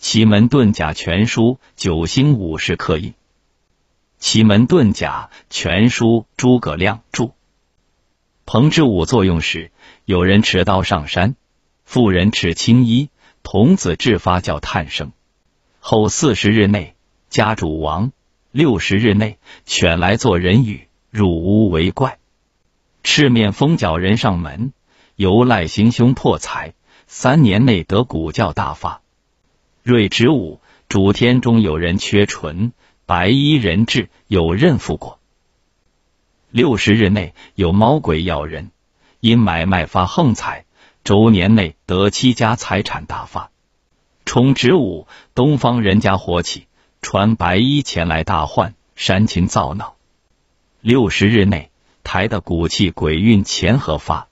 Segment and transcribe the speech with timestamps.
[0.00, 3.12] 奇门遁甲全书九星五十刻印。
[4.18, 7.32] 奇门遁甲全书诸葛亮著。
[8.46, 9.70] 彭之武作用时，
[10.06, 11.36] 有人持刀上山，
[11.84, 13.10] 妇人持青衣，
[13.42, 15.12] 童子制发叫探声。
[15.80, 16.94] 后四十日内
[17.28, 18.10] 家主亡，
[18.52, 22.18] 六十日内犬来做人语，入屋为怪。
[23.02, 24.72] 赤面风脚人上门，
[25.16, 26.72] 由赖行凶破财，
[27.06, 29.02] 三年内得古教大发。
[29.82, 32.72] 瑞之五主天中有人缺唇。
[33.06, 35.18] 白衣人质有任负过，
[36.52, 38.70] 六十日内有猫鬼咬人，
[39.18, 40.64] 因买卖发横财，
[41.02, 43.50] 周年内得七家财产大发。
[44.24, 46.68] 冲之五东方人家火起，
[47.02, 49.96] 穿白衣前来大患，煽情造闹。
[50.80, 51.72] 六十日内
[52.04, 54.28] 抬的骨气鬼运前合发。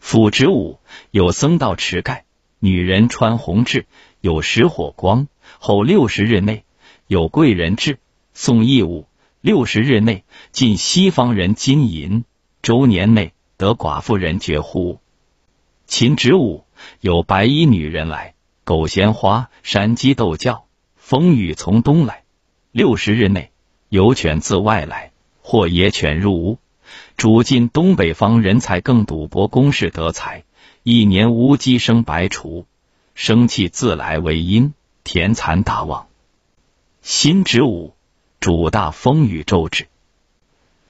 [0.00, 0.80] 辅之五
[1.12, 2.24] 有僧道持盖，
[2.58, 3.84] 女人穿红雉，
[4.20, 5.28] 有石火光。
[5.58, 6.64] 后六十日内。
[7.06, 7.98] 有贵人至，
[8.34, 9.08] 送义物，
[9.40, 12.22] 六十日内进西方人金银，
[12.62, 15.00] 周年内得寡妇人绝户。
[15.86, 16.62] 秦之武
[17.00, 22.22] 有白衣女人来，狗衔花，山鸡斗叫，风雨从东来。
[22.70, 23.50] 六十日内
[23.88, 25.10] 有犬自外来，
[25.42, 26.58] 或野犬入屋，
[27.16, 30.44] 主进东北方人才更赌博公事得财，
[30.84, 32.66] 一年无鸡生白雏，
[33.14, 36.06] 生气自来为阴，田蚕大旺。
[37.02, 37.94] 辛之午，
[38.40, 39.88] 主大风雨骤至。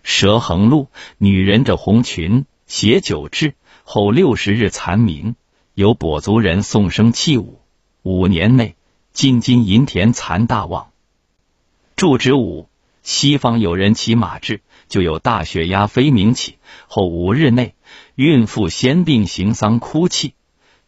[0.03, 3.55] 蛇横路，女人着红裙，携酒至，
[3.85, 5.35] 后六十日残明，
[5.75, 7.61] 有跛足人送生器物。
[8.03, 8.77] 五年内，
[9.13, 10.91] 进金银田蚕大旺。
[11.97, 12.69] 祝之午，
[13.03, 16.57] 西方有人骑马至，就有大血压飞鸣起。
[16.87, 17.75] 后五日内，
[18.15, 20.35] 孕妇先病行丧哭泣。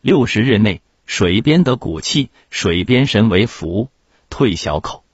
[0.01, 3.89] 六十日内，水边得骨气，水边神为福，
[4.31, 5.05] 退小口。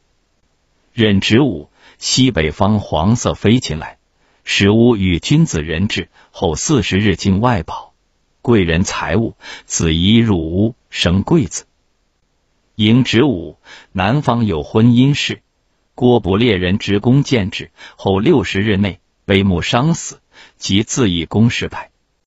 [0.93, 3.99] 任职务西北方黄色飞进来，
[4.45, 7.93] 使吾与君子人质后四十日进外保，
[8.43, 9.35] 贵人财物
[9.65, 11.67] 子衣入屋生贵子。
[12.77, 13.59] 迎职务
[13.93, 15.43] 南方有婚姻事，
[15.95, 20.21] 郭不猎人职公见之后六十日内悲木伤死，
[20.57, 21.91] 即自以公事败。